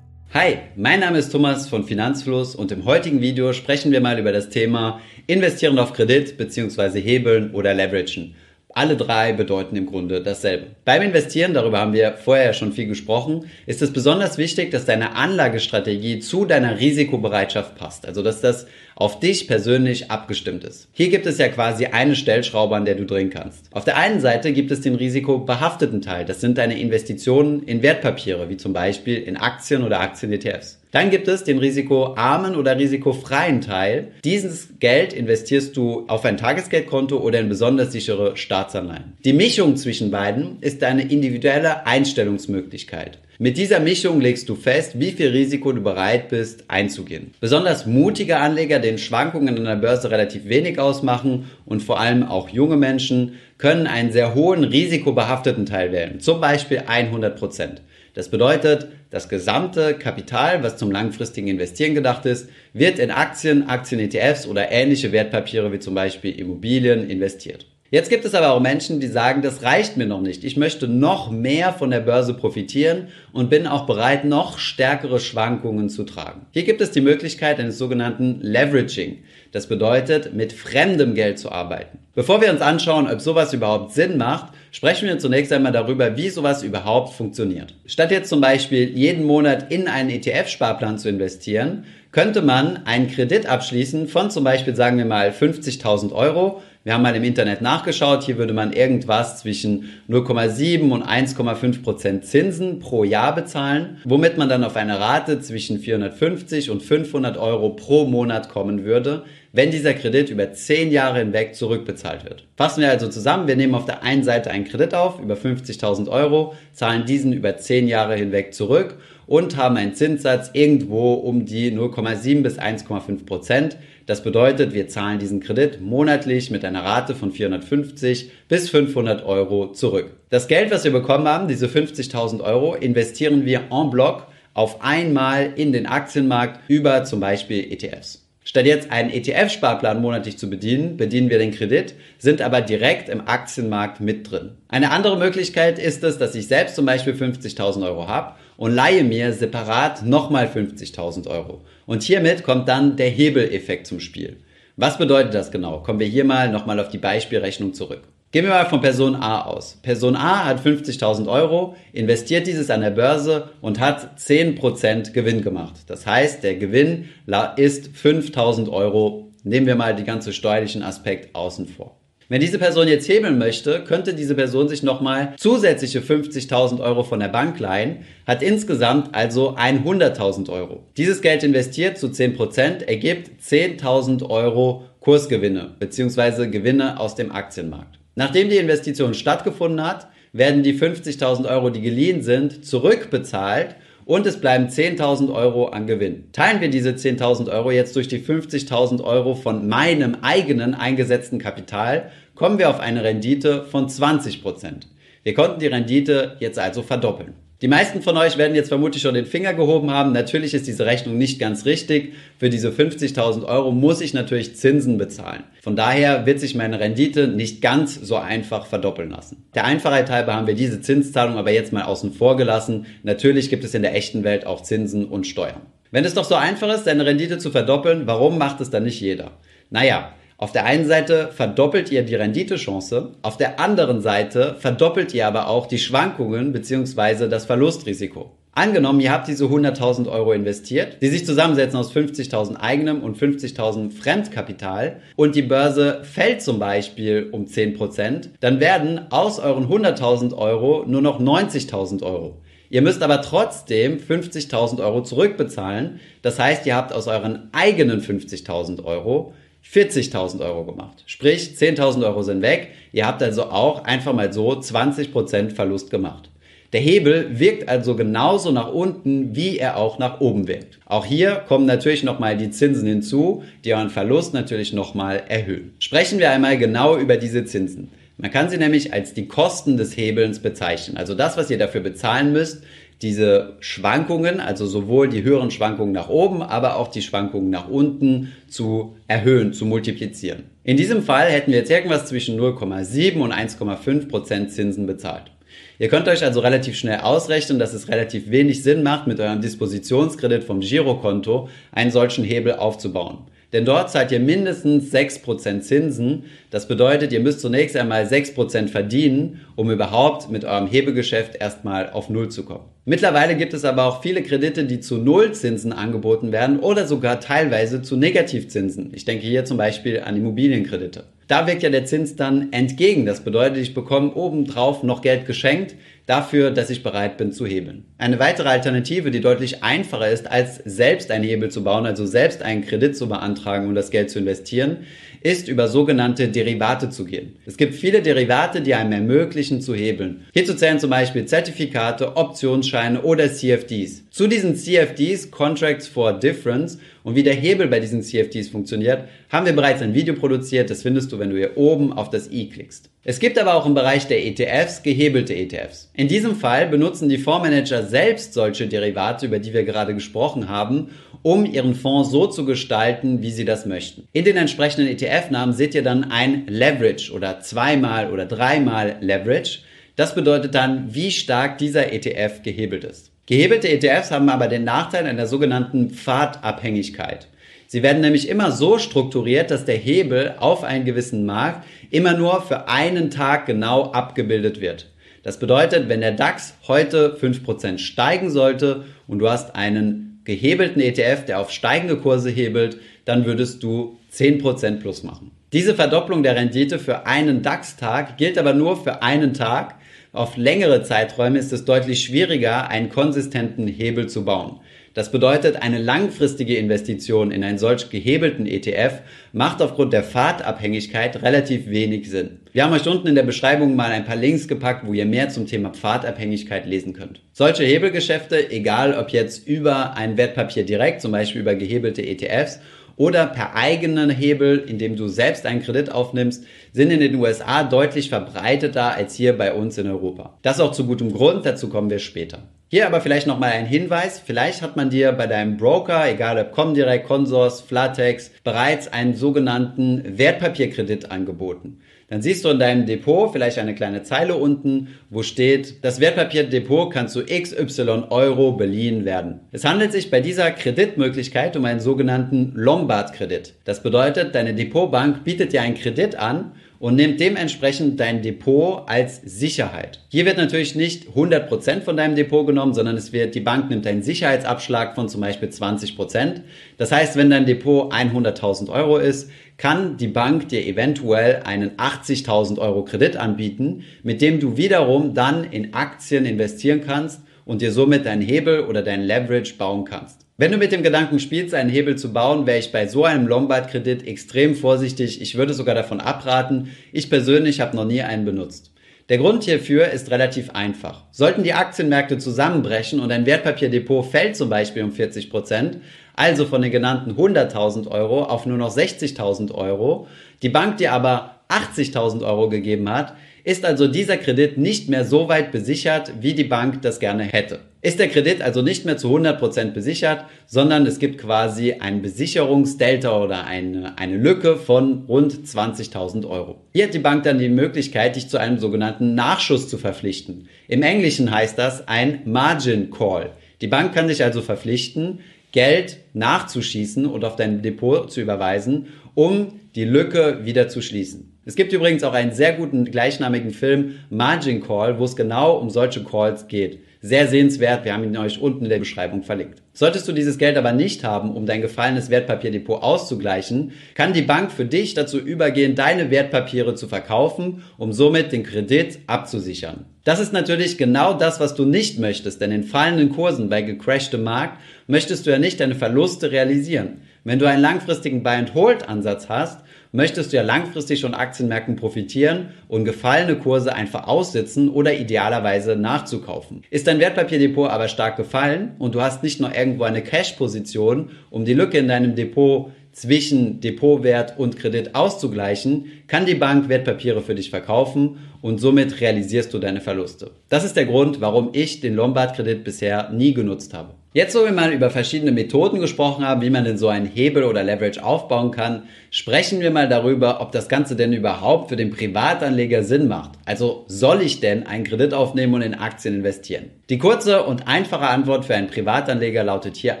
Hi, 0.32 0.58
mein 0.76 1.00
Name 1.00 1.18
ist 1.18 1.30
Thomas 1.30 1.68
von 1.68 1.82
Finanzfluss 1.82 2.54
und 2.54 2.70
im 2.70 2.84
heutigen 2.84 3.20
Video 3.20 3.52
sprechen 3.52 3.90
wir 3.90 4.00
mal 4.00 4.16
über 4.16 4.30
das 4.30 4.48
Thema 4.48 5.00
Investieren 5.26 5.76
auf 5.76 5.92
Kredit 5.92 6.38
bzw. 6.38 7.00
Hebeln 7.00 7.50
oder 7.50 7.74
Leveragen. 7.74 8.36
Alle 8.72 8.96
drei 8.96 9.32
bedeuten 9.32 9.74
im 9.74 9.86
Grunde 9.86 10.22
dasselbe. 10.22 10.66
Beim 10.84 11.02
Investieren, 11.02 11.54
darüber 11.54 11.80
haben 11.80 11.92
wir 11.92 12.12
vorher 12.12 12.52
schon 12.52 12.72
viel 12.72 12.86
gesprochen, 12.86 13.46
ist 13.66 13.82
es 13.82 13.92
besonders 13.92 14.38
wichtig, 14.38 14.70
dass 14.70 14.84
deine 14.84 15.16
Anlagestrategie 15.16 16.20
zu 16.20 16.44
deiner 16.44 16.78
Risikobereitschaft 16.78 17.76
passt. 17.76 18.06
Also, 18.06 18.22
dass 18.22 18.40
das 18.40 18.66
auf 18.94 19.18
dich 19.18 19.48
persönlich 19.48 20.10
abgestimmt 20.10 20.62
ist. 20.62 20.88
Hier 20.92 21.08
gibt 21.08 21.26
es 21.26 21.38
ja 21.38 21.48
quasi 21.48 21.86
eine 21.86 22.14
Stellschraube, 22.14 22.76
an 22.76 22.84
der 22.84 22.94
du 22.94 23.06
drehen 23.06 23.30
kannst. 23.30 23.66
Auf 23.72 23.84
der 23.84 23.96
einen 23.96 24.20
Seite 24.20 24.52
gibt 24.52 24.70
es 24.70 24.82
den 24.82 24.94
risikobehafteten 24.94 26.02
Teil. 26.02 26.24
Das 26.24 26.40
sind 26.40 26.58
deine 26.58 26.78
Investitionen 26.78 27.62
in 27.62 27.82
Wertpapiere, 27.82 28.48
wie 28.50 28.56
zum 28.56 28.72
Beispiel 28.72 29.16
in 29.16 29.36
Aktien 29.36 29.82
oder 29.82 30.00
Aktien-ETFs. 30.00 30.79
Dann 30.90 31.10
gibt 31.10 31.28
es 31.28 31.44
den 31.44 31.58
risikoarmen 31.58 32.56
oder 32.56 32.76
risikofreien 32.76 33.60
Teil. 33.60 34.08
Dieses 34.24 34.70
Geld 34.80 35.12
investierst 35.12 35.76
du 35.76 36.04
auf 36.08 36.24
ein 36.24 36.36
Tagesgeldkonto 36.36 37.18
oder 37.18 37.38
in 37.38 37.48
besonders 37.48 37.92
sichere 37.92 38.36
Staatsanleihen. 38.36 39.12
Die 39.24 39.32
Mischung 39.32 39.76
zwischen 39.76 40.10
beiden 40.10 40.58
ist 40.60 40.82
eine 40.82 41.02
individuelle 41.02 41.86
Einstellungsmöglichkeit. 41.86 43.18
Mit 43.38 43.56
dieser 43.56 43.80
Mischung 43.80 44.20
legst 44.20 44.50
du 44.50 44.54
fest, 44.54 45.00
wie 45.00 45.12
viel 45.12 45.28
Risiko 45.28 45.72
du 45.72 45.80
bereit 45.80 46.28
bist 46.28 46.64
einzugehen. 46.68 47.32
Besonders 47.40 47.86
mutige 47.86 48.36
Anleger, 48.36 48.80
denen 48.80 48.98
Schwankungen 48.98 49.56
an 49.56 49.64
der 49.64 49.76
Börse 49.76 50.10
relativ 50.10 50.44
wenig 50.46 50.78
ausmachen 50.78 51.50
und 51.64 51.82
vor 51.82 52.00
allem 52.00 52.22
auch 52.22 52.50
junge 52.50 52.76
Menschen, 52.76 53.38
können 53.56 53.86
einen 53.86 54.12
sehr 54.12 54.34
hohen 54.34 54.64
risikobehafteten 54.64 55.64
Teil 55.64 55.90
wählen, 55.92 56.20
zum 56.20 56.40
Beispiel 56.40 56.82
100 56.86 57.38
Prozent. 57.38 57.80
Das 58.12 58.28
bedeutet, 58.28 58.88
das 59.10 59.28
gesamte 59.28 59.94
Kapital, 59.94 60.62
was 60.62 60.76
zum 60.76 60.90
langfristigen 60.90 61.48
Investieren 61.48 61.94
gedacht 61.94 62.26
ist, 62.26 62.48
wird 62.72 62.98
in 62.98 63.10
Aktien, 63.10 63.68
Aktien-ETFs 63.68 64.46
oder 64.46 64.70
ähnliche 64.70 65.12
Wertpapiere 65.12 65.72
wie 65.72 65.80
zum 65.80 65.94
Beispiel 65.94 66.38
Immobilien 66.38 67.10
investiert. 67.10 67.66
Jetzt 67.92 68.08
gibt 68.08 68.24
es 68.24 68.36
aber 68.36 68.52
auch 68.52 68.60
Menschen, 68.60 69.00
die 69.00 69.08
sagen, 69.08 69.42
das 69.42 69.64
reicht 69.64 69.96
mir 69.96 70.06
noch 70.06 70.20
nicht. 70.20 70.44
Ich 70.44 70.56
möchte 70.56 70.86
noch 70.86 71.32
mehr 71.32 71.72
von 71.72 71.90
der 71.90 71.98
Börse 71.98 72.34
profitieren 72.34 73.08
und 73.32 73.50
bin 73.50 73.66
auch 73.66 73.84
bereit, 73.84 74.24
noch 74.24 74.58
stärkere 74.58 75.18
Schwankungen 75.18 75.88
zu 75.88 76.04
tragen. 76.04 76.46
Hier 76.52 76.62
gibt 76.62 76.80
es 76.80 76.92
die 76.92 77.00
Möglichkeit 77.00 77.58
eines 77.58 77.78
sogenannten 77.78 78.38
Leveraging. 78.42 79.24
Das 79.50 79.66
bedeutet, 79.66 80.34
mit 80.34 80.52
fremdem 80.52 81.14
Geld 81.16 81.40
zu 81.40 81.50
arbeiten. 81.50 81.98
Bevor 82.14 82.40
wir 82.40 82.52
uns 82.52 82.60
anschauen, 82.60 83.10
ob 83.10 83.20
sowas 83.20 83.52
überhaupt 83.52 83.92
Sinn 83.92 84.18
macht, 84.18 84.52
sprechen 84.70 85.08
wir 85.08 85.18
zunächst 85.18 85.52
einmal 85.52 85.72
darüber, 85.72 86.16
wie 86.16 86.30
sowas 86.30 86.62
überhaupt 86.62 87.14
funktioniert. 87.14 87.74
Statt 87.86 88.12
jetzt 88.12 88.28
zum 88.28 88.40
Beispiel 88.40 88.96
jeden 88.96 89.24
Monat 89.24 89.72
in 89.72 89.88
einen 89.88 90.10
ETF-Sparplan 90.10 90.98
zu 90.98 91.08
investieren, 91.08 91.86
könnte 92.12 92.42
man 92.42 92.86
einen 92.86 93.08
Kredit 93.08 93.46
abschließen 93.46 94.06
von 94.06 94.30
zum 94.30 94.44
Beispiel, 94.44 94.76
sagen 94.76 94.98
wir 94.98 95.04
mal, 95.04 95.30
50.000 95.30 96.12
Euro 96.12 96.62
wir 96.82 96.94
haben 96.94 97.02
mal 97.02 97.14
im 97.14 97.24
Internet 97.24 97.60
nachgeschaut, 97.60 98.22
hier 98.22 98.38
würde 98.38 98.54
man 98.54 98.72
irgendwas 98.72 99.38
zwischen 99.38 99.90
0,7 100.08 100.90
und 100.90 101.02
1,5 101.02 101.82
Prozent 101.82 102.24
Zinsen 102.24 102.78
pro 102.78 103.04
Jahr 103.04 103.34
bezahlen, 103.34 103.98
womit 104.04 104.38
man 104.38 104.48
dann 104.48 104.64
auf 104.64 104.76
eine 104.76 104.98
Rate 104.98 105.40
zwischen 105.40 105.78
450 105.78 106.70
und 106.70 106.82
500 106.82 107.36
Euro 107.36 107.70
pro 107.70 108.06
Monat 108.06 108.48
kommen 108.48 108.84
würde, 108.84 109.24
wenn 109.52 109.70
dieser 109.70 109.92
Kredit 109.92 110.30
über 110.30 110.54
10 110.54 110.90
Jahre 110.90 111.18
hinweg 111.18 111.54
zurückbezahlt 111.54 112.24
wird. 112.24 112.46
Fassen 112.56 112.80
wir 112.80 112.88
also 112.88 113.08
zusammen, 113.08 113.46
wir 113.46 113.56
nehmen 113.56 113.74
auf 113.74 113.84
der 113.84 114.02
einen 114.02 114.22
Seite 114.22 114.50
einen 114.50 114.64
Kredit 114.64 114.94
auf, 114.94 115.20
über 115.20 115.34
50.000 115.34 116.08
Euro, 116.08 116.54
zahlen 116.72 117.04
diesen 117.04 117.34
über 117.34 117.58
10 117.58 117.88
Jahre 117.88 118.14
hinweg 118.14 118.54
zurück 118.54 118.96
und 119.26 119.56
haben 119.56 119.76
einen 119.76 119.94
Zinssatz 119.94 120.50
irgendwo 120.54 121.12
um 121.12 121.44
die 121.44 121.70
0,7 121.70 122.42
bis 122.42 122.58
1,5 122.58 123.26
Prozent. 123.26 123.76
Das 124.10 124.24
bedeutet, 124.24 124.74
wir 124.74 124.88
zahlen 124.88 125.20
diesen 125.20 125.38
Kredit 125.38 125.80
monatlich 125.80 126.50
mit 126.50 126.64
einer 126.64 126.82
Rate 126.82 127.14
von 127.14 127.30
450 127.30 128.32
bis 128.48 128.68
500 128.68 129.24
Euro 129.24 129.70
zurück. 129.70 130.16
Das 130.30 130.48
Geld, 130.48 130.72
was 130.72 130.82
wir 130.82 130.90
bekommen 130.90 131.28
haben, 131.28 131.46
diese 131.46 131.68
50.000 131.68 132.42
Euro, 132.42 132.74
investieren 132.74 133.46
wir 133.46 133.68
en 133.70 133.90
bloc 133.90 134.26
auf 134.52 134.82
einmal 134.82 135.52
in 135.54 135.72
den 135.72 135.86
Aktienmarkt 135.86 136.58
über 136.66 137.04
zum 137.04 137.20
Beispiel 137.20 137.72
ETFs. 137.72 138.26
Statt 138.42 138.66
jetzt 138.66 138.90
einen 138.90 139.10
ETF-Sparplan 139.10 140.00
monatlich 140.00 140.36
zu 140.38 140.50
bedienen, 140.50 140.96
bedienen 140.96 141.30
wir 141.30 141.38
den 141.38 141.52
Kredit, 141.52 141.94
sind 142.18 142.42
aber 142.42 142.62
direkt 142.62 143.08
im 143.08 143.28
Aktienmarkt 143.28 144.00
mit 144.00 144.28
drin. 144.28 144.56
Eine 144.66 144.90
andere 144.90 145.18
Möglichkeit 145.18 145.78
ist 145.78 146.02
es, 146.02 146.18
dass 146.18 146.34
ich 146.34 146.48
selbst 146.48 146.74
zum 146.74 146.84
Beispiel 146.84 147.12
50.000 147.12 147.84
Euro 147.84 148.08
habe 148.08 148.34
und 148.60 148.74
leihe 148.74 149.04
mir 149.04 149.32
separat 149.32 150.04
nochmal 150.04 150.46
50.000 150.46 151.26
Euro. 151.28 151.62
Und 151.86 152.02
hiermit 152.02 152.42
kommt 152.42 152.68
dann 152.68 152.94
der 152.94 153.08
Hebeleffekt 153.08 153.86
zum 153.86 154.00
Spiel. 154.00 154.36
Was 154.76 154.98
bedeutet 154.98 155.32
das 155.32 155.50
genau? 155.50 155.78
Kommen 155.78 155.98
wir 155.98 156.06
hier 156.06 156.26
mal 156.26 156.52
nochmal 156.52 156.78
auf 156.78 156.90
die 156.90 156.98
Beispielrechnung 156.98 157.72
zurück. 157.72 158.02
Gehen 158.32 158.44
wir 158.44 158.50
mal 158.50 158.66
von 158.66 158.82
Person 158.82 159.16
A 159.16 159.46
aus. 159.46 159.78
Person 159.80 160.14
A 160.14 160.44
hat 160.44 160.60
50.000 160.60 161.26
Euro, 161.26 161.74
investiert 161.94 162.46
dieses 162.46 162.68
an 162.68 162.82
der 162.82 162.90
Börse 162.90 163.48
und 163.62 163.80
hat 163.80 164.18
10% 164.18 165.12
Gewinn 165.12 165.40
gemacht. 165.40 165.76
Das 165.86 166.06
heißt, 166.06 166.42
der 166.42 166.56
Gewinn 166.56 167.08
ist 167.56 167.88
5.000 167.96 168.70
Euro. 168.70 169.32
Nehmen 169.42 169.66
wir 169.66 169.74
mal 169.74 169.96
die 169.96 170.04
ganze 170.04 170.34
steuerlichen 170.34 170.82
Aspekt 170.82 171.34
außen 171.34 171.66
vor. 171.66 171.99
Wenn 172.30 172.40
diese 172.40 172.60
Person 172.60 172.86
jetzt 172.86 173.08
hebeln 173.08 173.38
möchte, 173.38 173.82
könnte 173.82 174.14
diese 174.14 174.36
Person 174.36 174.68
sich 174.68 174.84
nochmal 174.84 175.34
zusätzliche 175.36 175.98
50.000 175.98 176.80
Euro 176.80 177.02
von 177.02 177.18
der 177.18 177.26
Bank 177.26 177.58
leihen, 177.58 178.04
hat 178.24 178.40
insgesamt 178.40 179.16
also 179.16 179.56
100.000 179.56 180.48
Euro. 180.48 180.84
Dieses 180.96 181.22
Geld 181.22 181.42
investiert 181.42 181.98
zu 181.98 182.06
10% 182.06 182.84
ergibt 182.84 183.42
10.000 183.42 184.30
Euro 184.30 184.84
Kursgewinne 185.00 185.74
bzw. 185.80 186.46
Gewinne 186.46 187.00
aus 187.00 187.16
dem 187.16 187.32
Aktienmarkt. 187.32 187.98
Nachdem 188.14 188.48
die 188.48 188.58
Investition 188.58 189.14
stattgefunden 189.14 189.84
hat, 189.84 190.06
werden 190.32 190.62
die 190.62 190.78
50.000 190.78 191.48
Euro, 191.48 191.70
die 191.70 191.80
geliehen 191.80 192.22
sind, 192.22 192.64
zurückbezahlt 192.64 193.74
und 194.04 194.26
es 194.26 194.40
bleiben 194.40 194.66
10.000 194.66 195.32
Euro 195.32 195.66
an 195.66 195.86
Gewinn. 195.86 196.32
Teilen 196.32 196.60
wir 196.60 196.70
diese 196.70 196.90
10.000 196.90 197.50
Euro 197.50 197.70
jetzt 197.70 197.96
durch 197.96 198.08
die 198.08 198.20
50.000 198.20 199.02
Euro 199.02 199.34
von 199.34 199.68
meinem 199.68 200.16
eigenen 200.22 200.74
eingesetzten 200.74 201.38
Kapital, 201.38 202.10
kommen 202.34 202.58
wir 202.58 202.70
auf 202.70 202.80
eine 202.80 203.04
Rendite 203.04 203.64
von 203.64 203.88
20%. 203.88 204.86
Wir 205.22 205.34
konnten 205.34 205.60
die 205.60 205.66
Rendite 205.66 206.36
jetzt 206.40 206.58
also 206.58 206.82
verdoppeln. 206.82 207.34
Die 207.62 207.68
meisten 207.68 208.00
von 208.00 208.16
euch 208.16 208.38
werden 208.38 208.54
jetzt 208.54 208.68
vermutlich 208.68 209.02
schon 209.02 209.12
den 209.12 209.26
Finger 209.26 209.52
gehoben 209.52 209.90
haben. 209.90 210.12
Natürlich 210.12 210.54
ist 210.54 210.66
diese 210.66 210.86
Rechnung 210.86 211.18
nicht 211.18 211.38
ganz 211.38 211.66
richtig. 211.66 212.14
Für 212.38 212.48
diese 212.48 212.70
50.000 212.70 213.44
Euro 213.44 213.70
muss 213.70 214.00
ich 214.00 214.14
natürlich 214.14 214.56
Zinsen 214.56 214.96
bezahlen. 214.96 215.44
Von 215.60 215.76
daher 215.76 216.24
wird 216.24 216.40
sich 216.40 216.54
meine 216.54 216.80
Rendite 216.80 217.28
nicht 217.28 217.60
ganz 217.60 217.94
so 217.96 218.16
einfach 218.16 218.64
verdoppeln 218.64 219.10
lassen. 219.10 219.44
Der 219.54 219.66
Einfachheit 219.66 220.08
halber 220.08 220.36
haben 220.36 220.46
wir 220.46 220.54
diese 220.54 220.80
Zinszahlung 220.80 221.36
aber 221.36 221.50
jetzt 221.50 221.74
mal 221.74 221.82
außen 221.82 222.14
vor 222.14 222.38
gelassen. 222.38 222.86
Natürlich 223.02 223.50
gibt 223.50 223.64
es 223.64 223.74
in 223.74 223.82
der 223.82 223.94
echten 223.94 224.24
Welt 224.24 224.46
auch 224.46 224.62
Zinsen 224.62 225.04
und 225.04 225.26
Steuern. 225.26 225.60
Wenn 225.90 226.06
es 226.06 226.14
doch 226.14 226.24
so 226.24 226.36
einfach 226.36 226.72
ist, 226.72 226.86
seine 226.86 227.04
Rendite 227.04 227.36
zu 227.36 227.50
verdoppeln, 227.50 228.06
warum 228.06 228.38
macht 228.38 228.62
es 228.62 228.70
dann 228.70 228.84
nicht 228.84 229.02
jeder? 229.02 229.32
Naja, 229.68 230.14
auf 230.40 230.52
der 230.52 230.64
einen 230.64 230.86
Seite 230.86 231.28
verdoppelt 231.34 231.92
ihr 231.92 232.02
die 232.02 232.14
Renditechance, 232.14 233.10
auf 233.20 233.36
der 233.36 233.60
anderen 233.60 234.00
Seite 234.00 234.56
verdoppelt 234.58 235.12
ihr 235.12 235.26
aber 235.26 235.48
auch 235.48 235.66
die 235.66 235.78
Schwankungen 235.78 236.52
bzw. 236.52 237.28
das 237.28 237.44
Verlustrisiko. 237.44 238.30
Angenommen, 238.52 239.00
ihr 239.00 239.12
habt 239.12 239.28
diese 239.28 239.44
100.000 239.44 240.10
Euro 240.10 240.32
investiert, 240.32 240.96
die 241.02 241.08
sich 241.08 241.26
zusammensetzen 241.26 241.78
aus 241.78 241.94
50.000 241.94 242.56
eigenem 242.56 243.02
und 243.02 243.18
50.000 243.18 243.92
Fremdkapital 243.92 245.02
und 245.14 245.34
die 245.34 245.42
Börse 245.42 246.00
fällt 246.04 246.40
zum 246.40 246.58
Beispiel 246.58 247.28
um 247.32 247.44
10%, 247.44 248.30
dann 248.40 248.60
werden 248.60 249.08
aus 249.10 249.40
euren 249.40 249.68
100.000 249.68 250.34
Euro 250.34 250.84
nur 250.86 251.02
noch 251.02 251.20
90.000 251.20 252.02
Euro. 252.02 252.38
Ihr 252.70 252.80
müsst 252.80 253.02
aber 253.02 253.20
trotzdem 253.20 253.98
50.000 253.98 254.82
Euro 254.82 255.02
zurückbezahlen. 255.02 256.00
Das 256.22 256.38
heißt, 256.38 256.64
ihr 256.64 256.76
habt 256.76 256.94
aus 256.94 257.08
euren 257.08 257.50
eigenen 257.52 258.00
50.000 258.00 258.82
Euro 258.84 259.34
40.000 259.64 260.40
Euro 260.40 260.64
gemacht. 260.64 261.02
Sprich, 261.06 261.54
10.000 261.56 262.04
Euro 262.04 262.22
sind 262.22 262.42
weg. 262.42 262.68
Ihr 262.92 263.06
habt 263.06 263.22
also 263.22 263.44
auch 263.44 263.84
einfach 263.84 264.12
mal 264.12 264.32
so 264.32 264.50
20% 264.50 265.54
Verlust 265.54 265.90
gemacht. 265.90 266.30
Der 266.72 266.80
Hebel 266.80 267.38
wirkt 267.40 267.68
also 267.68 267.96
genauso 267.96 268.52
nach 268.52 268.72
unten, 268.72 269.34
wie 269.34 269.58
er 269.58 269.76
auch 269.76 269.98
nach 269.98 270.20
oben 270.20 270.46
wirkt. 270.46 270.78
Auch 270.86 271.04
hier 271.04 271.42
kommen 271.48 271.66
natürlich 271.66 272.04
nochmal 272.04 272.36
die 272.36 272.50
Zinsen 272.50 272.86
hinzu, 272.86 273.42
die 273.64 273.74
euren 273.74 273.90
Verlust 273.90 274.34
natürlich 274.34 274.72
nochmal 274.72 275.24
erhöhen. 275.28 275.74
Sprechen 275.80 276.20
wir 276.20 276.30
einmal 276.30 276.58
genau 276.58 276.96
über 276.96 277.16
diese 277.16 277.44
Zinsen. 277.44 277.90
Man 278.18 278.30
kann 278.30 278.50
sie 278.50 278.58
nämlich 278.58 278.92
als 278.92 279.14
die 279.14 279.26
Kosten 279.26 279.78
des 279.78 279.96
Hebelns 279.96 280.40
bezeichnen. 280.40 280.96
Also 280.96 281.14
das, 281.14 281.36
was 281.36 281.50
ihr 281.50 281.58
dafür 281.58 281.80
bezahlen 281.80 282.32
müsst, 282.32 282.62
diese 283.02 283.56
Schwankungen, 283.60 284.40
also 284.40 284.66
sowohl 284.66 285.08
die 285.08 285.22
höheren 285.22 285.50
Schwankungen 285.50 285.92
nach 285.92 286.08
oben, 286.08 286.42
aber 286.42 286.76
auch 286.76 286.88
die 286.88 287.02
Schwankungen 287.02 287.48
nach 287.48 287.68
unten 287.68 288.32
zu 288.48 288.96
erhöhen, 289.08 289.52
zu 289.52 289.64
multiplizieren. 289.64 290.44
In 290.64 290.76
diesem 290.76 291.02
Fall 291.02 291.30
hätten 291.30 291.50
wir 291.50 291.58
jetzt 291.58 291.70
irgendwas 291.70 292.06
zwischen 292.06 292.38
0,7 292.38 293.18
und 293.20 293.32
1,5 293.32 294.08
Prozent 294.08 294.52
Zinsen 294.52 294.86
bezahlt. 294.86 295.30
Ihr 295.78 295.88
könnt 295.88 296.08
euch 296.08 296.22
also 296.22 296.40
relativ 296.40 296.76
schnell 296.76 297.00
ausrechnen, 297.00 297.58
dass 297.58 297.72
es 297.72 297.88
relativ 297.88 298.30
wenig 298.30 298.62
Sinn 298.62 298.82
macht, 298.82 299.06
mit 299.06 299.18
eurem 299.18 299.40
Dispositionskredit 299.40 300.44
vom 300.44 300.60
Girokonto 300.60 301.48
einen 301.72 301.90
solchen 301.90 302.22
Hebel 302.22 302.54
aufzubauen. 302.56 303.18
Denn 303.52 303.64
dort 303.64 303.90
zahlt 303.90 304.12
ihr 304.12 304.20
mindestens 304.20 304.92
6% 304.92 305.60
Zinsen. 305.60 306.24
Das 306.50 306.68
bedeutet, 306.68 307.12
ihr 307.12 307.20
müsst 307.20 307.40
zunächst 307.40 307.76
einmal 307.76 308.04
6% 308.04 308.68
verdienen, 308.68 309.40
um 309.56 309.70
überhaupt 309.70 310.30
mit 310.30 310.44
eurem 310.44 310.68
Hebegeschäft 310.68 311.36
erstmal 311.36 311.90
auf 311.90 312.10
Null 312.10 312.28
zu 312.28 312.44
kommen. 312.44 312.64
Mittlerweile 312.84 313.36
gibt 313.36 313.52
es 313.52 313.64
aber 313.64 313.84
auch 313.84 314.02
viele 314.02 314.22
Kredite, 314.22 314.64
die 314.64 314.80
zu 314.80 314.98
Nullzinsen 314.98 315.72
angeboten 315.72 316.32
werden 316.32 316.60
oder 316.60 316.86
sogar 316.86 317.20
teilweise 317.20 317.82
zu 317.82 317.96
Negativzinsen. 317.96 318.92
Ich 318.94 319.04
denke 319.04 319.26
hier 319.26 319.44
zum 319.44 319.58
Beispiel 319.58 320.00
an 320.00 320.16
Immobilienkredite. 320.16 321.04
Da 321.28 321.46
wirkt 321.46 321.62
ja 321.62 321.70
der 321.70 321.84
Zins 321.84 322.16
dann 322.16 322.52
entgegen. 322.52 323.06
Das 323.06 323.20
bedeutet, 323.20 323.58
ich 323.58 323.74
bekomme 323.74 324.12
obendrauf 324.14 324.82
noch 324.82 325.02
Geld 325.02 325.26
geschenkt 325.26 325.76
dafür, 326.06 326.50
dass 326.50 326.70
ich 326.70 326.82
bereit 326.82 327.16
bin 327.16 327.32
zu 327.32 327.46
hebeln. 327.46 327.84
Eine 327.98 328.18
weitere 328.18 328.48
Alternative, 328.48 329.10
die 329.10 329.20
deutlich 329.20 329.62
einfacher 329.62 330.10
ist, 330.10 330.30
als 330.30 330.56
selbst 330.64 331.10
einen 331.10 331.24
Hebel 331.24 331.50
zu 331.50 331.62
bauen, 331.62 331.86
also 331.86 332.06
selbst 332.06 332.42
einen 332.42 332.64
Kredit 332.64 332.96
zu 332.96 333.08
beantragen 333.08 333.68
und 333.68 333.74
das 333.74 333.90
Geld 333.90 334.10
zu 334.10 334.18
investieren, 334.18 334.78
ist 335.22 335.48
über 335.48 335.68
sogenannte 335.68 336.28
Derivate 336.28 336.88
zu 336.88 337.04
gehen. 337.04 337.36
Es 337.44 337.56
gibt 337.56 337.74
viele 337.74 338.00
Derivate, 338.00 338.62
die 338.62 338.74
einem 338.74 338.92
ermöglichen 338.92 339.60
zu 339.60 339.74
hebeln. 339.74 340.24
Hierzu 340.32 340.54
zählen 340.54 340.78
zum 340.78 340.90
Beispiel 340.90 341.26
Zertifikate, 341.26 342.16
Optionsscheine 342.16 343.02
oder 343.02 343.30
CFDs. 343.30 344.08
Zu 344.10 344.26
diesen 344.26 344.56
CFDs, 344.56 345.30
Contracts 345.30 345.86
for 345.86 346.18
Difference, 346.18 346.78
und 347.02 347.14
wie 347.14 347.22
der 347.22 347.34
Hebel 347.34 347.68
bei 347.68 347.80
diesen 347.80 348.02
CFDs 348.02 348.48
funktioniert, 348.48 349.04
haben 349.30 349.46
wir 349.46 349.54
bereits 349.54 349.80
ein 349.82 349.94
Video 349.94 350.14
produziert. 350.14 350.70
Das 350.70 350.82
findest 350.82 351.12
du, 351.12 351.18
wenn 351.18 351.30
du 351.30 351.36
hier 351.36 351.56
oben 351.56 351.92
auf 351.92 352.10
das 352.10 352.30
i 352.30 352.48
klickst. 352.48 352.90
Es 353.02 353.18
gibt 353.18 353.38
aber 353.38 353.54
auch 353.54 353.64
im 353.64 353.72
Bereich 353.72 354.08
der 354.08 354.26
ETFs 354.26 354.82
gehebelte 354.82 355.34
ETFs. 355.34 355.90
In 355.94 356.06
diesem 356.06 356.36
Fall 356.36 356.66
benutzen 356.66 357.08
die 357.08 357.16
Fondsmanager 357.16 357.82
selbst 357.84 358.34
solche 358.34 358.66
Derivate, 358.66 359.24
über 359.24 359.38
die 359.38 359.54
wir 359.54 359.64
gerade 359.64 359.94
gesprochen 359.94 360.50
haben, 360.50 360.90
um 361.22 361.46
ihren 361.46 361.74
Fonds 361.74 362.10
so 362.10 362.26
zu 362.26 362.44
gestalten, 362.44 363.22
wie 363.22 363.30
sie 363.30 363.46
das 363.46 363.64
möchten. 363.64 364.06
In 364.12 364.26
den 364.26 364.36
entsprechenden 364.36 364.86
ETF-Namen 364.86 365.54
seht 365.54 365.74
ihr 365.74 365.82
dann 365.82 366.10
ein 366.10 366.44
Leverage 366.46 367.10
oder 367.10 367.40
zweimal 367.40 368.12
oder 368.12 368.26
dreimal 368.26 368.96
Leverage. 369.00 369.60
Das 369.96 370.14
bedeutet 370.14 370.54
dann, 370.54 370.94
wie 370.94 371.10
stark 371.10 371.56
dieser 371.56 371.94
ETF 371.94 372.42
gehebelt 372.42 372.84
ist. 372.84 373.12
Gehebelte 373.24 373.70
ETFs 373.70 374.10
haben 374.10 374.28
aber 374.28 374.46
den 374.46 374.64
Nachteil 374.64 375.06
einer 375.06 375.26
sogenannten 375.26 375.88
Pfadabhängigkeit. 375.88 377.28
Sie 377.72 377.84
werden 377.84 378.00
nämlich 378.00 378.28
immer 378.28 378.50
so 378.50 378.78
strukturiert, 378.78 379.52
dass 379.52 379.64
der 379.64 379.76
Hebel 379.76 380.34
auf 380.40 380.64
einen 380.64 380.84
gewissen 380.84 381.24
Markt 381.24 381.64
immer 381.90 382.14
nur 382.14 382.42
für 382.42 382.68
einen 382.68 383.10
Tag 383.10 383.46
genau 383.46 383.92
abgebildet 383.92 384.60
wird. 384.60 384.90
Das 385.22 385.38
bedeutet, 385.38 385.88
wenn 385.88 386.00
der 386.00 386.12
DAX 386.12 386.54
heute 386.66 387.16
5% 387.20 387.78
steigen 387.78 388.30
sollte 388.30 388.84
und 389.06 389.18
du 389.18 389.28
hast 389.28 389.54
einen 389.54 390.20
gehebelten 390.24 390.80
ETF, 390.80 391.26
der 391.26 391.40
auf 391.40 391.50
steigende 391.50 391.96
Kurse 391.96 392.30
hebelt, 392.30 392.78
dann 393.04 393.26
würdest 393.26 393.62
du 393.62 393.98
10% 394.12 394.80
plus 394.80 395.02
machen. 395.02 395.30
Diese 395.52 395.74
Verdopplung 395.74 396.22
der 396.22 396.36
Rendite 396.36 396.78
für 396.78 397.06
einen 397.06 397.42
DAX-Tag 397.42 398.16
gilt 398.16 398.38
aber 398.38 398.54
nur 398.54 398.82
für 398.82 399.02
einen 399.02 399.34
Tag. 399.34 399.74
Auf 400.12 400.36
längere 400.36 400.84
Zeiträume 400.84 401.38
ist 401.38 401.52
es 401.52 401.64
deutlich 401.64 402.04
schwieriger, 402.04 402.68
einen 402.68 402.88
konsistenten 402.88 403.66
Hebel 403.66 404.08
zu 404.08 404.24
bauen. 404.24 404.60
Das 404.92 405.12
bedeutet, 405.12 405.62
eine 405.62 405.78
langfristige 405.78 406.56
Investition 406.56 407.30
in 407.30 407.44
einen 407.44 407.58
solch 407.58 407.90
gehebelten 407.90 408.46
ETF 408.46 409.02
macht 409.32 409.62
aufgrund 409.62 409.92
der 409.92 410.02
Fahrtabhängigkeit 410.02 411.22
relativ 411.22 411.68
wenig 411.68 412.10
Sinn. 412.10 412.40
Wir 412.52 412.64
haben 412.64 412.72
euch 412.72 412.88
unten 412.88 413.06
in 413.06 413.14
der 413.14 413.22
Beschreibung 413.22 413.76
mal 413.76 413.92
ein 413.92 414.04
paar 414.04 414.16
Links 414.16 414.48
gepackt, 414.48 414.84
wo 414.84 414.92
ihr 414.92 415.06
mehr 415.06 415.28
zum 415.28 415.46
Thema 415.46 415.70
Pfadabhängigkeit 415.70 416.66
lesen 416.66 416.92
könnt. 416.92 417.20
Solche 417.32 417.62
Hebelgeschäfte, 417.62 418.50
egal 418.50 418.98
ob 418.98 419.10
jetzt 419.10 419.46
über 419.46 419.96
ein 419.96 420.16
Wertpapier 420.16 420.64
direkt, 420.64 421.02
zum 421.02 421.12
Beispiel 421.12 421.42
über 421.42 421.54
gehebelte 421.54 422.04
ETFs, 422.04 422.58
oder 422.96 423.26
per 423.28 423.54
eigenen 423.54 424.10
Hebel, 424.10 424.58
indem 424.58 424.96
du 424.96 425.08
selbst 425.08 425.46
einen 425.46 425.62
Kredit 425.62 425.90
aufnimmst, 425.90 426.44
sind 426.72 426.90
in 426.90 427.00
den 427.00 427.14
USA 427.14 427.62
deutlich 427.62 428.10
verbreiteter 428.10 428.94
als 428.94 429.14
hier 429.14 429.38
bei 429.38 429.54
uns 429.54 429.78
in 429.78 429.88
Europa. 429.88 430.36
Das 430.42 430.60
auch 430.60 430.72
zu 430.72 430.84
gutem 430.84 431.12
Grund, 431.12 431.46
dazu 431.46 431.70
kommen 431.70 431.88
wir 431.88 432.00
später. 432.00 432.42
Hier 432.72 432.86
aber 432.86 433.00
vielleicht 433.00 433.26
nochmal 433.26 433.50
ein 433.50 433.66
Hinweis. 433.66 434.22
Vielleicht 434.24 434.62
hat 434.62 434.76
man 434.76 434.90
dir 434.90 435.10
bei 435.10 435.26
deinem 435.26 435.56
Broker, 435.56 436.08
egal 436.08 436.38
ob 436.38 436.52
Comdirect, 436.52 437.04
Consors, 437.04 437.62
Flatex, 437.62 438.30
bereits 438.44 438.86
einen 438.86 439.16
sogenannten 439.16 440.16
Wertpapierkredit 440.16 441.10
angeboten. 441.10 441.80
Dann 442.06 442.22
siehst 442.22 442.44
du 442.44 442.48
in 442.50 442.60
deinem 442.60 442.86
Depot 442.86 443.32
vielleicht 443.32 443.58
eine 443.58 443.74
kleine 443.74 444.04
Zeile 444.04 444.36
unten, 444.36 444.96
wo 445.10 445.24
steht, 445.24 445.84
das 445.84 445.98
Wertpapierdepot 445.98 446.92
kann 446.92 447.08
zu 447.08 447.24
XY 447.24 448.04
Euro 448.10 448.52
beliehen 448.52 449.04
werden. 449.04 449.40
Es 449.50 449.64
handelt 449.64 449.90
sich 449.90 450.08
bei 450.08 450.20
dieser 450.20 450.52
Kreditmöglichkeit 450.52 451.56
um 451.56 451.64
einen 451.64 451.80
sogenannten 451.80 452.52
Lombard-Kredit. 452.54 453.54
Das 453.64 453.82
bedeutet, 453.82 454.36
deine 454.36 454.54
Depotbank 454.54 455.24
bietet 455.24 455.52
dir 455.52 455.62
einen 455.62 455.74
Kredit 455.74 456.14
an 456.14 456.52
und 456.80 456.96
nimmt 456.96 457.20
dementsprechend 457.20 458.00
dein 458.00 458.22
Depot 458.22 458.84
als 458.86 459.20
Sicherheit. 459.22 460.00
Hier 460.08 460.24
wird 460.24 460.38
natürlich 460.38 460.74
nicht 460.74 461.08
100% 461.14 461.82
von 461.82 461.94
deinem 461.94 462.16
Depot 462.16 462.46
genommen, 462.46 462.72
sondern 462.72 462.96
es 462.96 463.12
wird, 463.12 463.34
die 463.34 463.40
Bank 463.40 463.68
nimmt 463.68 463.86
einen 463.86 464.02
Sicherheitsabschlag 464.02 464.94
von 464.94 465.06
zum 465.06 465.20
Beispiel 465.20 465.50
20%. 465.50 466.40
Das 466.78 466.90
heißt, 466.90 467.16
wenn 467.16 467.28
dein 467.28 467.44
Depot 467.44 467.92
100.000 467.92 468.70
Euro 468.70 468.96
ist, 468.96 469.30
kann 469.58 469.98
die 469.98 470.08
Bank 470.08 470.48
dir 470.48 470.66
eventuell 470.66 471.42
einen 471.44 471.72
80.000 471.72 472.58
Euro 472.58 472.82
Kredit 472.82 473.18
anbieten, 473.18 473.84
mit 474.02 474.22
dem 474.22 474.40
du 474.40 474.56
wiederum 474.56 475.12
dann 475.12 475.44
in 475.44 475.74
Aktien 475.74 476.24
investieren 476.24 476.80
kannst 476.84 477.20
und 477.44 477.62
dir 477.62 477.72
somit 477.72 478.06
deinen 478.06 478.22
Hebel 478.22 478.60
oder 478.60 478.82
dein 478.82 479.02
Leverage 479.02 479.54
bauen 479.54 479.84
kannst. 479.84 480.26
Wenn 480.36 480.52
du 480.52 480.58
mit 480.58 480.72
dem 480.72 480.82
Gedanken 480.82 481.18
spielst, 481.18 481.54
einen 481.54 481.68
Hebel 481.68 481.96
zu 481.96 482.12
bauen, 482.12 482.46
wäre 482.46 482.58
ich 482.58 482.72
bei 482.72 482.86
so 482.86 483.04
einem 483.04 483.26
Lombard-Kredit 483.26 484.06
extrem 484.06 484.54
vorsichtig. 484.54 485.20
Ich 485.20 485.36
würde 485.36 485.52
sogar 485.52 485.74
davon 485.74 486.00
abraten. 486.00 486.70
Ich 486.92 487.10
persönlich 487.10 487.60
habe 487.60 487.76
noch 487.76 487.84
nie 487.84 488.00
einen 488.00 488.24
benutzt. 488.24 488.72
Der 489.10 489.18
Grund 489.18 489.42
hierfür 489.42 489.88
ist 489.88 490.10
relativ 490.10 490.50
einfach. 490.50 491.02
Sollten 491.10 491.42
die 491.42 491.52
Aktienmärkte 491.52 492.16
zusammenbrechen 492.16 493.00
und 493.00 493.10
ein 493.10 493.26
Wertpapierdepot 493.26 494.06
fällt 494.06 494.36
zum 494.36 494.48
Beispiel 494.48 494.84
um 494.84 494.92
40 494.92 495.30
Prozent, 495.30 495.78
also 496.14 496.46
von 496.46 496.62
den 496.62 496.70
genannten 496.70 497.16
100.000 497.16 497.88
Euro 497.88 498.22
auf 498.22 498.46
nur 498.46 498.56
noch 498.56 498.74
60.000 498.74 499.52
Euro, 499.52 500.06
die 500.42 500.48
Bank 500.48 500.76
dir 500.76 500.92
aber 500.92 501.40
80.000 501.48 502.24
Euro 502.24 502.48
gegeben 502.48 502.88
hat, 502.88 503.14
ist 503.44 503.64
also 503.64 503.86
dieser 503.86 504.16
Kredit 504.16 504.58
nicht 504.58 504.88
mehr 504.88 505.04
so 505.04 505.28
weit 505.28 505.52
besichert, 505.52 506.12
wie 506.20 506.34
die 506.34 506.44
Bank 506.44 506.82
das 506.82 507.00
gerne 507.00 507.24
hätte. 507.24 507.60
Ist 507.82 507.98
der 507.98 508.08
Kredit 508.08 508.42
also 508.42 508.60
nicht 508.60 508.84
mehr 508.84 508.98
zu 508.98 509.08
100% 509.08 509.72
besichert, 509.72 510.26
sondern 510.46 510.84
es 510.84 510.98
gibt 510.98 511.16
quasi 511.16 511.74
ein 511.80 512.02
Besicherungsdelta 512.02 513.22
oder 513.22 513.46
eine, 513.46 513.96
eine 513.98 514.18
Lücke 514.18 514.56
von 514.56 515.04
rund 515.08 515.32
20.000 515.32 516.28
Euro. 516.28 516.60
Hier 516.74 516.84
hat 516.84 516.94
die 516.94 516.98
Bank 516.98 517.22
dann 517.22 517.38
die 517.38 517.48
Möglichkeit, 517.48 518.16
dich 518.16 518.28
zu 518.28 518.36
einem 518.36 518.58
sogenannten 518.58 519.14
Nachschuss 519.14 519.68
zu 519.68 519.78
verpflichten. 519.78 520.48
Im 520.68 520.82
Englischen 520.82 521.30
heißt 521.30 521.58
das 521.58 521.88
ein 521.88 522.20
Margin 522.26 522.90
Call. 522.90 523.30
Die 523.62 523.66
Bank 523.66 523.94
kann 523.94 524.08
dich 524.08 524.22
also 524.22 524.42
verpflichten, 524.42 525.20
Geld 525.52 525.98
nachzuschießen 526.12 527.06
und 527.06 527.24
auf 527.24 527.36
dein 527.36 527.62
Depot 527.62 528.10
zu 528.12 528.20
überweisen, 528.20 528.88
um 529.14 529.60
die 529.74 529.84
Lücke 529.84 530.40
wieder 530.44 530.68
zu 530.68 530.82
schließen. 530.82 531.38
Es 531.50 531.56
gibt 531.56 531.72
übrigens 531.72 532.04
auch 532.04 532.12
einen 532.12 532.30
sehr 532.30 532.52
guten 532.52 532.84
gleichnamigen 532.84 533.50
Film 533.50 533.96
Margin 534.08 534.62
Call, 534.62 535.00
wo 535.00 535.04
es 535.04 535.16
genau 535.16 535.58
um 535.58 535.68
solche 535.68 536.04
Calls 536.04 536.46
geht. 536.46 536.78
Sehr 537.00 537.26
sehenswert, 537.26 537.84
wir 537.84 537.92
haben 537.92 538.04
ihn 538.04 538.16
euch 538.16 538.40
unten 538.40 538.62
in 538.62 538.70
der 538.70 538.78
Beschreibung 538.78 539.24
verlinkt. 539.24 539.60
Solltest 539.72 540.06
du 540.06 540.12
dieses 540.12 540.38
Geld 540.38 540.56
aber 540.56 540.70
nicht 540.70 541.02
haben, 541.02 541.34
um 541.34 541.46
dein 541.46 541.60
gefallenes 541.60 542.08
Wertpapierdepot 542.08 542.84
auszugleichen, 542.84 543.72
kann 543.96 544.12
die 544.12 544.22
Bank 544.22 544.52
für 544.52 544.64
dich 544.64 544.94
dazu 544.94 545.18
übergehen, 545.18 545.74
deine 545.74 546.12
Wertpapiere 546.12 546.76
zu 546.76 546.86
verkaufen, 546.86 547.64
um 547.78 547.92
somit 547.92 548.30
den 548.30 548.44
Kredit 548.44 549.00
abzusichern. 549.08 549.86
Das 550.04 550.20
ist 550.20 550.32
natürlich 550.32 550.78
genau 550.78 551.14
das, 551.14 551.40
was 551.40 551.56
du 551.56 551.64
nicht 551.64 551.98
möchtest, 551.98 552.40
denn 552.40 552.52
in 552.52 552.62
fallenden 552.62 553.10
Kursen 553.10 553.48
bei 553.48 553.62
gecrashtem 553.62 554.22
Markt 554.22 554.60
möchtest 554.86 555.26
du 555.26 555.30
ja 555.30 555.40
nicht 555.40 555.58
deine 555.58 555.74
Verluste 555.74 556.30
realisieren. 556.30 557.00
Wenn 557.24 557.40
du 557.40 557.46
einen 557.46 557.60
langfristigen 557.60 558.22
Buy-and-Hold-Ansatz 558.22 559.28
hast, 559.28 559.64
möchtest 559.92 560.32
du 560.32 560.36
ja 560.36 560.42
langfristig 560.42 561.02
von 561.02 561.14
Aktienmärkten 561.14 561.76
profitieren 561.76 562.50
und 562.68 562.84
gefallene 562.84 563.36
Kurse 563.36 563.74
einfach 563.74 564.06
aussitzen 564.06 564.68
oder 564.68 564.94
idealerweise 564.94 565.76
nachzukaufen. 565.76 566.62
Ist 566.70 566.86
dein 566.86 567.00
Wertpapierdepot 567.00 567.70
aber 567.70 567.88
stark 567.88 568.16
gefallen 568.16 568.72
und 568.78 568.94
du 568.94 569.00
hast 569.00 569.22
nicht 569.22 569.40
nur 569.40 569.54
irgendwo 569.54 569.84
eine 569.84 570.02
Cash-Position, 570.02 571.10
um 571.30 571.44
die 571.44 571.54
Lücke 571.54 571.78
in 571.78 571.88
deinem 571.88 572.14
Depot 572.14 572.70
zwischen 572.92 573.60
Depotwert 573.60 574.38
und 574.38 574.56
Kredit 574.56 574.94
auszugleichen, 574.94 575.86
kann 576.08 576.26
die 576.26 576.34
Bank 576.34 576.68
Wertpapiere 576.68 577.22
für 577.22 577.34
dich 577.34 577.50
verkaufen 577.50 578.18
und 578.42 578.58
somit 578.58 579.00
realisierst 579.00 579.54
du 579.54 579.58
deine 579.58 579.80
Verluste. 579.80 580.32
Das 580.48 580.64
ist 580.64 580.76
der 580.76 580.86
Grund, 580.86 581.20
warum 581.20 581.50
ich 581.52 581.80
den 581.80 581.94
Lombard-Kredit 581.94 582.64
bisher 582.64 583.10
nie 583.10 583.32
genutzt 583.32 583.74
habe. 583.74 583.94
Jetzt, 584.12 584.34
wo 584.34 584.44
wir 584.44 584.50
mal 584.50 584.72
über 584.72 584.90
verschiedene 584.90 585.30
Methoden 585.30 585.78
gesprochen 585.78 586.26
haben, 586.26 586.42
wie 586.42 586.50
man 586.50 586.64
denn 586.64 586.76
so 586.76 586.88
einen 586.88 587.06
Hebel 587.06 587.44
oder 587.44 587.62
Leverage 587.62 588.02
aufbauen 588.02 588.50
kann, 588.50 588.88
sprechen 589.12 589.60
wir 589.60 589.70
mal 589.70 589.88
darüber, 589.88 590.40
ob 590.40 590.50
das 590.50 590.68
Ganze 590.68 590.96
denn 590.96 591.12
überhaupt 591.12 591.68
für 591.68 591.76
den 591.76 591.92
Privatanleger 591.92 592.82
Sinn 592.82 593.06
macht. 593.06 593.38
Also 593.44 593.84
soll 593.86 594.22
ich 594.22 594.40
denn 594.40 594.66
einen 594.66 594.82
Kredit 594.82 595.14
aufnehmen 595.14 595.54
und 595.54 595.62
in 595.62 595.76
Aktien 595.76 596.16
investieren? 596.16 596.70
Die 596.88 596.98
kurze 596.98 597.44
und 597.44 597.68
einfache 597.68 598.08
Antwort 598.08 598.46
für 598.46 598.56
einen 598.56 598.66
Privatanleger 598.66 599.44
lautet 599.44 599.76
hier 599.76 600.00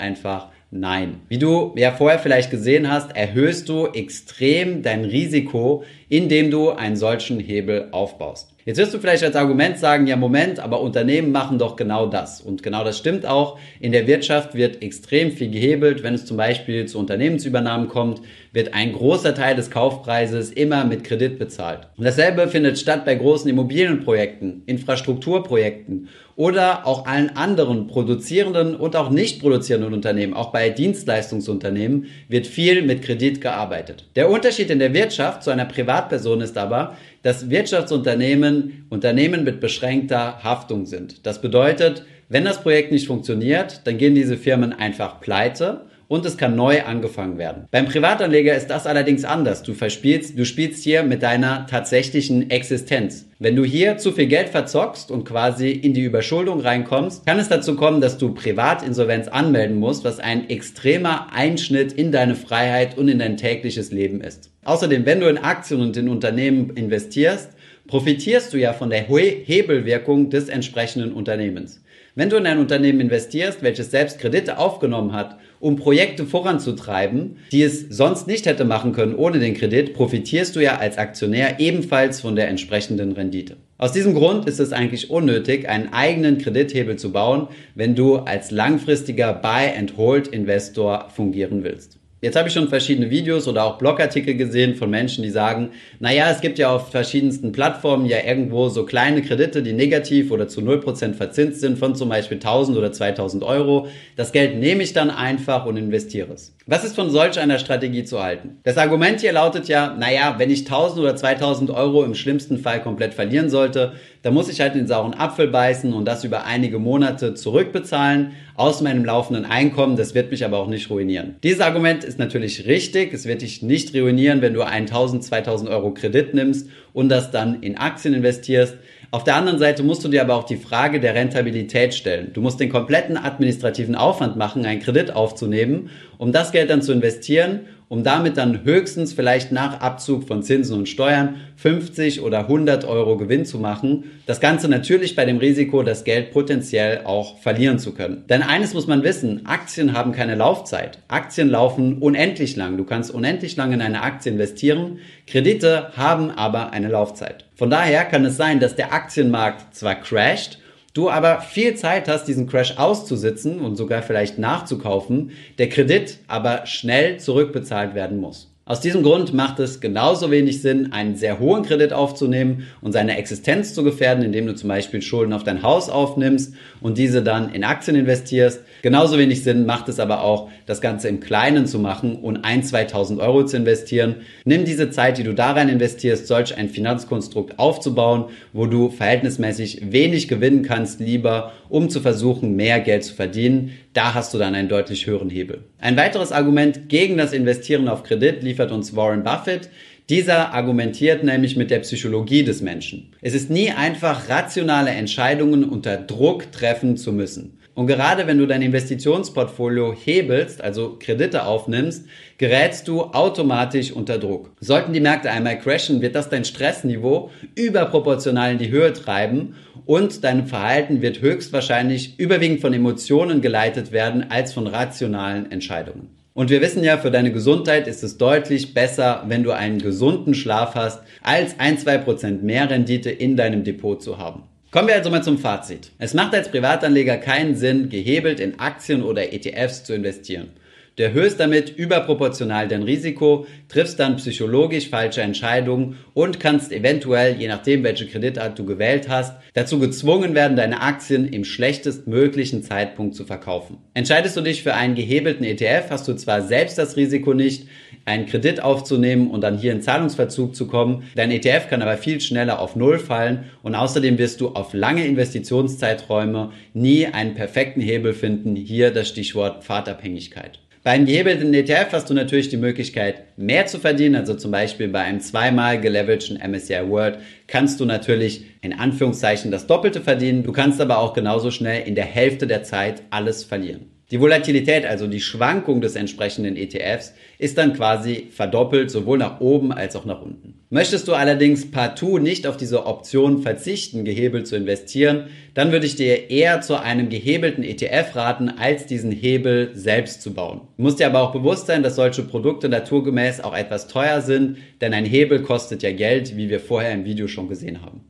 einfach 0.00 0.48
Nein. 0.72 1.20
Wie 1.28 1.38
du 1.38 1.72
ja 1.76 1.92
vorher 1.92 2.18
vielleicht 2.20 2.50
gesehen 2.50 2.90
hast, 2.90 3.16
erhöhst 3.16 3.68
du 3.68 3.86
extrem 3.86 4.82
dein 4.82 5.04
Risiko, 5.04 5.84
indem 6.08 6.50
du 6.50 6.70
einen 6.70 6.96
solchen 6.96 7.40
Hebel 7.40 7.88
aufbaust. 7.90 8.49
Jetzt 8.66 8.76
wirst 8.76 8.92
du 8.92 8.98
vielleicht 8.98 9.24
als 9.24 9.36
Argument 9.36 9.78
sagen, 9.78 10.06
ja 10.06 10.16
Moment, 10.16 10.60
aber 10.60 10.82
Unternehmen 10.82 11.32
machen 11.32 11.58
doch 11.58 11.76
genau 11.76 12.06
das. 12.06 12.42
Und 12.42 12.62
genau 12.62 12.84
das 12.84 12.98
stimmt 12.98 13.24
auch. 13.24 13.58
In 13.80 13.92
der 13.92 14.06
Wirtschaft 14.06 14.54
wird 14.54 14.82
extrem 14.82 15.32
viel 15.32 15.50
gehebelt. 15.50 16.02
Wenn 16.02 16.14
es 16.14 16.26
zum 16.26 16.36
Beispiel 16.36 16.86
zu 16.86 16.98
Unternehmensübernahmen 16.98 17.88
kommt, 17.88 18.20
wird 18.52 18.74
ein 18.74 18.92
großer 18.92 19.34
Teil 19.34 19.56
des 19.56 19.70
Kaufpreises 19.70 20.50
immer 20.52 20.84
mit 20.84 21.04
Kredit 21.04 21.38
bezahlt. 21.38 21.88
Und 21.96 22.04
dasselbe 22.04 22.48
findet 22.48 22.78
statt 22.78 23.06
bei 23.06 23.14
großen 23.14 23.48
Immobilienprojekten, 23.48 24.62
Infrastrukturprojekten 24.66 26.08
oder 26.40 26.86
auch 26.86 27.04
allen 27.04 27.36
anderen 27.36 27.86
produzierenden 27.86 28.74
und 28.74 28.96
auch 28.96 29.10
nicht 29.10 29.42
produzierenden 29.42 29.92
Unternehmen. 29.92 30.32
Auch 30.32 30.52
bei 30.52 30.70
Dienstleistungsunternehmen 30.70 32.06
wird 32.28 32.46
viel 32.46 32.80
mit 32.80 33.02
Kredit 33.02 33.42
gearbeitet. 33.42 34.06
Der 34.16 34.30
Unterschied 34.30 34.70
in 34.70 34.78
der 34.78 34.94
Wirtschaft 34.94 35.42
zu 35.42 35.50
einer 35.50 35.66
Privatperson 35.66 36.40
ist 36.40 36.56
aber, 36.56 36.96
dass 37.22 37.50
Wirtschaftsunternehmen 37.50 38.86
Unternehmen 38.88 39.44
mit 39.44 39.60
beschränkter 39.60 40.42
Haftung 40.42 40.86
sind. 40.86 41.26
Das 41.26 41.42
bedeutet, 41.42 42.06
wenn 42.30 42.46
das 42.46 42.62
Projekt 42.62 42.90
nicht 42.90 43.06
funktioniert, 43.06 43.82
dann 43.84 43.98
gehen 43.98 44.14
diese 44.14 44.38
Firmen 44.38 44.72
einfach 44.72 45.20
pleite 45.20 45.89
und 46.10 46.26
es 46.26 46.36
kann 46.36 46.56
neu 46.56 46.82
angefangen 46.82 47.38
werden. 47.38 47.68
Beim 47.70 47.86
Privatanleger 47.86 48.56
ist 48.56 48.66
das 48.66 48.88
allerdings 48.88 49.24
anders. 49.24 49.62
Du 49.62 49.74
verspielst, 49.74 50.36
du 50.36 50.44
spielst 50.44 50.82
hier 50.82 51.04
mit 51.04 51.22
deiner 51.22 51.68
tatsächlichen 51.68 52.50
Existenz. 52.50 53.26
Wenn 53.38 53.54
du 53.54 53.64
hier 53.64 53.96
zu 53.96 54.10
viel 54.10 54.26
Geld 54.26 54.48
verzockst 54.48 55.12
und 55.12 55.22
quasi 55.24 55.70
in 55.70 55.94
die 55.94 56.02
Überschuldung 56.02 56.62
reinkommst, 56.62 57.24
kann 57.26 57.38
es 57.38 57.48
dazu 57.48 57.76
kommen, 57.76 58.00
dass 58.00 58.18
du 58.18 58.34
Privatinsolvenz 58.34 59.28
anmelden 59.28 59.78
musst, 59.78 60.04
was 60.04 60.18
ein 60.18 60.50
extremer 60.50 61.28
Einschnitt 61.32 61.92
in 61.92 62.10
deine 62.10 62.34
Freiheit 62.34 62.98
und 62.98 63.06
in 63.06 63.20
dein 63.20 63.36
tägliches 63.36 63.92
Leben 63.92 64.20
ist. 64.20 64.50
Außerdem, 64.64 65.06
wenn 65.06 65.20
du 65.20 65.28
in 65.28 65.38
Aktien 65.38 65.80
und 65.80 65.96
in 65.96 66.08
Unternehmen 66.08 66.70
investierst, 66.70 67.50
profitierst 67.86 68.52
du 68.52 68.58
ja 68.58 68.72
von 68.72 68.90
der 68.90 69.02
Hebelwirkung 69.02 70.28
des 70.28 70.48
entsprechenden 70.48 71.12
Unternehmens. 71.12 71.80
Wenn 72.20 72.28
du 72.28 72.36
in 72.36 72.46
ein 72.46 72.58
Unternehmen 72.58 73.00
investierst, 73.00 73.62
welches 73.62 73.90
selbst 73.90 74.18
Kredite 74.18 74.58
aufgenommen 74.58 75.14
hat, 75.14 75.38
um 75.58 75.76
Projekte 75.76 76.26
voranzutreiben, 76.26 77.38
die 77.50 77.62
es 77.62 77.86
sonst 77.88 78.26
nicht 78.26 78.44
hätte 78.44 78.66
machen 78.66 78.92
können 78.92 79.14
ohne 79.14 79.38
den 79.38 79.54
Kredit, 79.54 79.94
profitierst 79.94 80.54
du 80.54 80.60
ja 80.60 80.76
als 80.76 80.98
Aktionär 80.98 81.60
ebenfalls 81.60 82.20
von 82.20 82.36
der 82.36 82.48
entsprechenden 82.48 83.12
Rendite. 83.12 83.56
Aus 83.78 83.92
diesem 83.92 84.12
Grund 84.12 84.46
ist 84.46 84.60
es 84.60 84.74
eigentlich 84.74 85.08
unnötig, 85.08 85.66
einen 85.66 85.94
eigenen 85.94 86.36
Kredithebel 86.36 86.96
zu 86.96 87.10
bauen, 87.10 87.48
wenn 87.74 87.94
du 87.94 88.16
als 88.16 88.50
langfristiger 88.50 89.32
Buy-and-Hold-Investor 89.32 91.08
fungieren 91.08 91.64
willst. 91.64 91.99
Jetzt 92.22 92.36
habe 92.36 92.48
ich 92.48 92.54
schon 92.54 92.68
verschiedene 92.68 93.08
Videos 93.08 93.48
oder 93.48 93.64
auch 93.64 93.78
Blogartikel 93.78 94.34
gesehen 94.34 94.74
von 94.74 94.90
Menschen, 94.90 95.22
die 95.22 95.30
sagen, 95.30 95.70
naja, 96.00 96.30
es 96.30 96.42
gibt 96.42 96.58
ja 96.58 96.70
auf 96.70 96.90
verschiedensten 96.90 97.50
Plattformen 97.50 98.04
ja 98.04 98.18
irgendwo 98.22 98.68
so 98.68 98.84
kleine 98.84 99.22
Kredite, 99.22 99.62
die 99.62 99.72
negativ 99.72 100.30
oder 100.30 100.46
zu 100.46 100.60
0% 100.60 101.14
verzinst 101.14 101.60
sind 101.60 101.78
von 101.78 101.94
zum 101.94 102.10
Beispiel 102.10 102.36
1000 102.36 102.76
oder 102.76 102.92
2000 102.92 103.42
Euro. 103.42 103.88
Das 104.16 104.32
Geld 104.32 104.58
nehme 104.58 104.82
ich 104.82 104.92
dann 104.92 105.08
einfach 105.08 105.64
und 105.64 105.78
investiere 105.78 106.34
es. 106.34 106.52
Was 106.70 106.84
ist 106.84 106.94
von 106.94 107.10
solch 107.10 107.36
einer 107.40 107.58
Strategie 107.58 108.04
zu 108.04 108.22
halten? 108.22 108.60
Das 108.62 108.76
Argument 108.76 109.20
hier 109.20 109.32
lautet 109.32 109.66
ja, 109.66 109.92
naja, 109.98 110.36
wenn 110.38 110.50
ich 110.50 110.60
1000 110.60 111.00
oder 111.00 111.16
2000 111.16 111.68
Euro 111.72 112.04
im 112.04 112.14
schlimmsten 112.14 112.58
Fall 112.58 112.80
komplett 112.80 113.12
verlieren 113.12 113.50
sollte, 113.50 113.94
dann 114.22 114.34
muss 114.34 114.48
ich 114.48 114.60
halt 114.60 114.76
den 114.76 114.86
sauren 114.86 115.14
Apfel 115.14 115.48
beißen 115.48 115.92
und 115.92 116.04
das 116.04 116.22
über 116.22 116.44
einige 116.44 116.78
Monate 116.78 117.34
zurückbezahlen 117.34 118.34
aus 118.54 118.82
meinem 118.82 119.04
laufenden 119.04 119.46
Einkommen. 119.46 119.96
Das 119.96 120.14
wird 120.14 120.30
mich 120.30 120.44
aber 120.44 120.58
auch 120.58 120.68
nicht 120.68 120.90
ruinieren. 120.90 121.34
Dieses 121.42 121.60
Argument 121.60 122.04
ist 122.04 122.20
natürlich 122.20 122.64
richtig. 122.66 123.12
Es 123.12 123.26
wird 123.26 123.42
dich 123.42 123.62
nicht 123.62 123.92
ruinieren, 123.92 124.40
wenn 124.40 124.54
du 124.54 124.62
1000, 124.62 125.24
2000 125.24 125.68
Euro 125.70 125.92
Kredit 125.92 126.34
nimmst 126.34 126.68
und 126.92 127.08
das 127.08 127.32
dann 127.32 127.64
in 127.64 127.78
Aktien 127.78 128.14
investierst. 128.14 128.76
Auf 129.12 129.24
der 129.24 129.34
anderen 129.34 129.58
Seite 129.58 129.82
musst 129.82 130.04
du 130.04 130.08
dir 130.08 130.22
aber 130.22 130.36
auch 130.36 130.44
die 130.44 130.56
Frage 130.56 131.00
der 131.00 131.16
Rentabilität 131.16 131.94
stellen. 131.94 132.32
Du 132.32 132.40
musst 132.40 132.60
den 132.60 132.70
kompletten 132.70 133.16
administrativen 133.16 133.96
Aufwand 133.96 134.36
machen, 134.36 134.64
einen 134.64 134.80
Kredit 134.80 135.10
aufzunehmen, 135.10 135.90
um 136.16 136.30
das 136.30 136.52
Geld 136.52 136.70
dann 136.70 136.80
zu 136.80 136.92
investieren 136.92 137.60
um 137.90 138.04
damit 138.04 138.36
dann 138.36 138.62
höchstens 138.62 139.12
vielleicht 139.12 139.50
nach 139.50 139.80
Abzug 139.80 140.28
von 140.28 140.44
Zinsen 140.44 140.78
und 140.78 140.88
Steuern 140.88 141.40
50 141.56 142.20
oder 142.20 142.38
100 142.38 142.84
Euro 142.84 143.16
Gewinn 143.16 143.44
zu 143.44 143.58
machen. 143.58 144.04
Das 144.26 144.38
Ganze 144.38 144.68
natürlich 144.68 145.16
bei 145.16 145.24
dem 145.24 145.38
Risiko, 145.38 145.82
das 145.82 146.04
Geld 146.04 146.30
potenziell 146.30 147.00
auch 147.04 147.40
verlieren 147.40 147.80
zu 147.80 147.92
können. 147.92 148.22
Denn 148.28 148.42
eines 148.42 148.74
muss 148.74 148.86
man 148.86 149.02
wissen, 149.02 149.44
Aktien 149.44 149.92
haben 149.92 150.12
keine 150.12 150.36
Laufzeit. 150.36 151.00
Aktien 151.08 151.50
laufen 151.50 151.98
unendlich 151.98 152.54
lang. 152.54 152.76
Du 152.76 152.84
kannst 152.84 153.10
unendlich 153.10 153.56
lang 153.56 153.72
in 153.72 153.82
eine 153.82 154.02
Aktie 154.02 154.30
investieren. 154.30 154.98
Kredite 155.26 155.90
haben 155.96 156.30
aber 156.30 156.70
eine 156.70 156.88
Laufzeit. 156.88 157.44
Von 157.56 157.70
daher 157.70 158.04
kann 158.04 158.24
es 158.24 158.36
sein, 158.36 158.60
dass 158.60 158.76
der 158.76 158.92
Aktienmarkt 158.92 159.74
zwar 159.74 159.96
crasht, 159.96 160.60
du 160.92 161.10
aber 161.10 161.40
viel 161.40 161.74
Zeit 161.74 162.08
hast, 162.08 162.24
diesen 162.24 162.46
Crash 162.46 162.78
auszusitzen 162.78 163.60
und 163.60 163.76
sogar 163.76 164.02
vielleicht 164.02 164.38
nachzukaufen, 164.38 165.32
der 165.58 165.68
Kredit 165.68 166.18
aber 166.26 166.66
schnell 166.66 167.18
zurückbezahlt 167.18 167.94
werden 167.94 168.18
muss. 168.18 168.50
Aus 168.70 168.80
diesem 168.80 169.02
Grund 169.02 169.34
macht 169.34 169.58
es 169.58 169.80
genauso 169.80 170.30
wenig 170.30 170.62
Sinn, 170.62 170.92
einen 170.92 171.16
sehr 171.16 171.40
hohen 171.40 171.64
Kredit 171.64 171.92
aufzunehmen 171.92 172.68
und 172.80 172.92
seine 172.92 173.16
Existenz 173.16 173.74
zu 173.74 173.82
gefährden, 173.82 174.22
indem 174.22 174.46
du 174.46 174.54
zum 174.54 174.68
Beispiel 174.68 175.02
Schulden 175.02 175.32
auf 175.32 175.42
dein 175.42 175.64
Haus 175.64 175.90
aufnimmst 175.90 176.54
und 176.80 176.96
diese 176.96 177.20
dann 177.24 177.52
in 177.52 177.64
Aktien 177.64 177.96
investierst. 177.96 178.62
Genauso 178.82 179.18
wenig 179.18 179.42
Sinn 179.42 179.66
macht 179.66 179.88
es 179.88 180.00
aber 180.00 180.22
auch, 180.22 180.50
das 180.66 180.80
Ganze 180.80 181.08
im 181.08 181.20
Kleinen 181.20 181.66
zu 181.66 181.78
machen 181.78 182.16
und 182.16 182.44
ein, 182.44 182.62
2000 182.62 183.20
Euro 183.20 183.44
zu 183.44 183.56
investieren. 183.56 184.16
Nimm 184.44 184.64
diese 184.64 184.90
Zeit, 184.90 185.18
die 185.18 185.22
du 185.22 185.34
da 185.34 185.52
rein 185.52 185.68
investierst, 185.68 186.26
solch 186.26 186.56
ein 186.56 186.68
Finanzkonstrukt 186.68 187.58
aufzubauen, 187.58 188.26
wo 188.52 188.66
du 188.66 188.90
verhältnismäßig 188.90 189.92
wenig 189.92 190.28
gewinnen 190.28 190.62
kannst, 190.62 191.00
lieber, 191.00 191.52
um 191.68 191.90
zu 191.90 192.00
versuchen, 192.00 192.56
mehr 192.56 192.80
Geld 192.80 193.04
zu 193.04 193.14
verdienen. 193.14 193.72
Da 193.92 194.14
hast 194.14 194.32
du 194.32 194.38
dann 194.38 194.54
einen 194.54 194.68
deutlich 194.68 195.06
höheren 195.06 195.30
Hebel. 195.30 195.64
Ein 195.78 195.96
weiteres 195.96 196.32
Argument 196.32 196.88
gegen 196.88 197.16
das 197.16 197.32
Investieren 197.32 197.88
auf 197.88 198.02
Kredit 198.02 198.42
liefert 198.42 198.72
uns 198.72 198.94
Warren 198.96 199.22
Buffett. 199.22 199.70
Dieser 200.10 200.52
argumentiert 200.52 201.22
nämlich 201.22 201.56
mit 201.56 201.70
der 201.70 201.78
Psychologie 201.78 202.42
des 202.42 202.62
Menschen. 202.62 203.12
Es 203.20 203.32
ist 203.32 203.48
nie 203.48 203.70
einfach, 203.70 204.28
rationale 204.28 204.90
Entscheidungen 204.90 205.62
unter 205.62 205.96
Druck 205.96 206.50
treffen 206.50 206.96
zu 206.96 207.12
müssen. 207.12 207.59
Und 207.74 207.86
gerade 207.86 208.26
wenn 208.26 208.38
du 208.38 208.46
dein 208.46 208.62
Investitionsportfolio 208.62 209.94
hebelst, 209.94 210.60
also 210.60 210.96
Kredite 210.98 211.44
aufnimmst, 211.44 212.04
gerätst 212.36 212.88
du 212.88 213.02
automatisch 213.02 213.92
unter 213.92 214.18
Druck. 214.18 214.50
Sollten 214.60 214.92
die 214.92 215.00
Märkte 215.00 215.30
einmal 215.30 215.58
crashen, 215.58 216.02
wird 216.02 216.14
das 216.14 216.28
dein 216.28 216.44
Stressniveau 216.44 217.30
überproportional 217.54 218.52
in 218.52 218.58
die 218.58 218.70
Höhe 218.70 218.92
treiben 218.92 219.54
und 219.86 220.24
dein 220.24 220.46
Verhalten 220.46 221.00
wird 221.00 221.20
höchstwahrscheinlich 221.20 222.18
überwiegend 222.18 222.60
von 222.60 222.72
Emotionen 222.72 223.40
geleitet 223.40 223.92
werden 223.92 224.30
als 224.30 224.52
von 224.52 224.66
rationalen 224.66 225.50
Entscheidungen. 225.50 226.10
Und 226.32 226.50
wir 226.50 226.60
wissen 226.60 226.84
ja, 226.84 226.96
für 226.98 227.10
deine 227.10 227.32
Gesundheit 227.32 227.86
ist 227.86 228.02
es 228.02 228.16
deutlich 228.16 228.72
besser, 228.72 229.24
wenn 229.26 229.42
du 229.42 229.50
einen 229.50 229.78
gesunden 229.78 230.34
Schlaf 230.34 230.74
hast, 230.74 231.02
als 231.22 231.58
ein, 231.58 231.76
zwei 231.76 231.98
Prozent 231.98 232.42
mehr 232.42 232.70
Rendite 232.70 233.10
in 233.10 233.36
deinem 233.36 233.64
Depot 233.64 234.00
zu 234.00 234.18
haben. 234.18 234.44
Kommen 234.70 234.86
wir 234.86 234.94
also 234.94 235.10
mal 235.10 235.24
zum 235.24 235.36
Fazit. 235.36 235.90
Es 235.98 236.14
macht 236.14 236.32
als 236.32 236.48
Privatanleger 236.48 237.16
keinen 237.16 237.56
Sinn, 237.56 237.88
gehebelt 237.88 238.38
in 238.38 238.60
Aktien 238.60 239.02
oder 239.02 239.32
ETFs 239.32 239.82
zu 239.82 239.94
investieren. 239.94 240.50
Du 240.94 241.02
erhöhst 241.02 241.40
damit 241.40 241.70
überproportional 241.76 242.68
dein 242.68 242.84
Risiko, 242.84 243.46
triffst 243.68 243.98
dann 243.98 244.16
psychologisch 244.16 244.88
falsche 244.88 245.22
Entscheidungen 245.22 245.96
und 246.14 246.38
kannst 246.38 246.70
eventuell, 246.70 247.34
je 247.36 247.48
nachdem 247.48 247.82
welche 247.82 248.06
Kreditart 248.06 248.56
du 248.60 248.64
gewählt 248.64 249.08
hast, 249.08 249.34
dazu 249.54 249.80
gezwungen 249.80 250.36
werden, 250.36 250.56
deine 250.56 250.82
Aktien 250.82 251.26
im 251.26 251.44
schlechtestmöglichen 251.44 252.62
Zeitpunkt 252.62 253.16
zu 253.16 253.24
verkaufen. 253.24 253.78
Entscheidest 253.94 254.36
du 254.36 254.40
dich 254.40 254.62
für 254.62 254.74
einen 254.74 254.94
gehebelten 254.94 255.42
ETF, 255.42 255.90
hast 255.90 256.06
du 256.06 256.14
zwar 256.14 256.42
selbst 256.42 256.78
das 256.78 256.96
Risiko 256.96 257.34
nicht, 257.34 257.66
einen 258.04 258.26
Kredit 258.26 258.62
aufzunehmen 258.62 259.30
und 259.30 259.42
dann 259.42 259.58
hier 259.58 259.72
in 259.72 259.82
Zahlungsverzug 259.82 260.54
zu 260.54 260.66
kommen. 260.66 261.04
Dein 261.14 261.30
ETF 261.30 261.68
kann 261.68 261.82
aber 261.82 261.96
viel 261.96 262.20
schneller 262.20 262.60
auf 262.60 262.76
Null 262.76 262.98
fallen 262.98 263.44
und 263.62 263.74
außerdem 263.74 264.18
wirst 264.18 264.40
du 264.40 264.48
auf 264.48 264.74
lange 264.74 265.06
Investitionszeiträume 265.06 266.50
nie 266.74 267.06
einen 267.06 267.34
perfekten 267.34 267.80
Hebel 267.80 268.12
finden. 268.12 268.56
Hier 268.56 268.90
das 268.90 269.08
Stichwort 269.08 269.64
Pfadabhängigkeit. 269.64 270.60
Bei 270.82 270.92
einem 270.92 271.04
gehebelten 271.04 271.52
ETF 271.52 271.92
hast 271.92 272.08
du 272.08 272.14
natürlich 272.14 272.48
die 272.48 272.56
Möglichkeit, 272.56 273.36
mehr 273.36 273.66
zu 273.66 273.78
verdienen. 273.78 274.14
Also 274.14 274.32
zum 274.34 274.50
Beispiel 274.50 274.88
bei 274.88 275.00
einem 275.00 275.20
zweimal 275.20 275.78
geleveragten 275.78 276.38
MSCI 276.38 276.88
World 276.88 277.18
kannst 277.46 277.80
du 277.80 277.84
natürlich 277.84 278.46
in 278.62 278.72
Anführungszeichen 278.72 279.50
das 279.50 279.66
Doppelte 279.66 280.00
verdienen. 280.00 280.42
Du 280.42 280.52
kannst 280.52 280.80
aber 280.80 280.98
auch 280.98 281.12
genauso 281.12 281.50
schnell 281.50 281.86
in 281.86 281.94
der 281.94 282.06
Hälfte 282.06 282.46
der 282.46 282.62
Zeit 282.62 283.02
alles 283.10 283.44
verlieren. 283.44 283.90
Die 284.10 284.20
Volatilität, 284.20 284.84
also 284.84 285.06
die 285.06 285.20
Schwankung 285.20 285.80
des 285.80 285.94
entsprechenden 285.94 286.56
ETFs, 286.56 287.14
ist 287.38 287.56
dann 287.58 287.74
quasi 287.74 288.26
verdoppelt, 288.30 288.90
sowohl 288.90 289.18
nach 289.18 289.40
oben 289.40 289.72
als 289.72 289.94
auch 289.94 290.04
nach 290.04 290.20
unten. 290.20 290.54
Möchtest 290.68 291.06
du 291.06 291.14
allerdings 291.14 291.70
partout 291.70 292.18
nicht 292.18 292.46
auf 292.46 292.56
diese 292.56 292.86
Option 292.86 293.40
verzichten, 293.42 294.04
gehebelt 294.04 294.48
zu 294.48 294.56
investieren, 294.56 295.26
dann 295.54 295.70
würde 295.70 295.86
ich 295.86 295.94
dir 295.94 296.28
eher 296.28 296.60
zu 296.60 296.80
einem 296.80 297.08
gehebelten 297.08 297.62
ETF 297.62 298.16
raten, 298.16 298.48
als 298.48 298.86
diesen 298.86 299.12
Hebel 299.12 299.70
selbst 299.74 300.22
zu 300.22 300.34
bauen. 300.34 300.62
Du 300.76 300.82
musst 300.82 300.98
dir 300.98 301.06
aber 301.06 301.22
auch 301.22 301.32
bewusst 301.32 301.68
sein, 301.68 301.84
dass 301.84 301.94
solche 301.96 302.22
Produkte 302.22 302.68
naturgemäß 302.68 303.40
auch 303.40 303.56
etwas 303.56 303.86
teuer 303.86 304.22
sind, 304.22 304.58
denn 304.80 304.92
ein 304.92 305.04
Hebel 305.04 305.42
kostet 305.42 305.84
ja 305.84 305.92
Geld, 305.92 306.36
wie 306.36 306.50
wir 306.50 306.58
vorher 306.58 306.92
im 306.92 307.04
Video 307.04 307.28
schon 307.28 307.48
gesehen 307.48 307.82
haben. 307.82 308.09